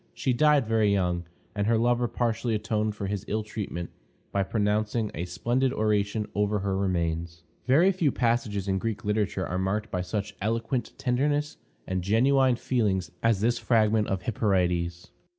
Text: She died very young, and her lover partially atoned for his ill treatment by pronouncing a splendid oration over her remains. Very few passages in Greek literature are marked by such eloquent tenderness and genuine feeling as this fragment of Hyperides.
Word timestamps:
She 0.15 0.33
died 0.33 0.65
very 0.65 0.91
young, 0.91 1.25
and 1.53 1.67
her 1.67 1.77
lover 1.77 2.07
partially 2.07 2.55
atoned 2.55 2.95
for 2.95 3.05
his 3.05 3.23
ill 3.27 3.43
treatment 3.43 3.91
by 4.31 4.41
pronouncing 4.41 5.11
a 5.13 5.25
splendid 5.25 5.71
oration 5.71 6.25
over 6.33 6.57
her 6.57 6.75
remains. 6.75 7.43
Very 7.67 7.91
few 7.91 8.11
passages 8.11 8.67
in 8.67 8.79
Greek 8.79 9.05
literature 9.05 9.45
are 9.45 9.59
marked 9.59 9.91
by 9.91 10.01
such 10.01 10.35
eloquent 10.41 10.93
tenderness 10.97 11.57
and 11.85 12.01
genuine 12.01 12.55
feeling 12.55 12.99
as 13.21 13.41
this 13.41 13.59
fragment 13.59 14.07
of 14.07 14.23
Hyperides. 14.23 15.11